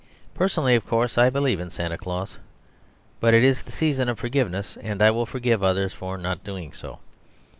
Personally, 0.33 0.73
of 0.73 0.87
course, 0.87 1.15
I 1.15 1.29
believe 1.29 1.59
in 1.59 1.69
Santa 1.69 1.95
Claus; 1.95 2.39
but 3.19 3.35
it 3.35 3.43
is 3.43 3.61
the 3.61 3.71
season 3.71 4.09
of 4.09 4.17
forgiveness, 4.17 4.75
and 4.81 4.99
I 4.99 5.11
will 5.11 5.27
forgive 5.27 5.61
others 5.61 5.93
for 5.93 6.17
not 6.17 6.43
doing 6.43 6.73
so. 6.73 6.97